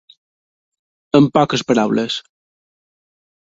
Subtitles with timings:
[1.19, 2.17] En poques paraules.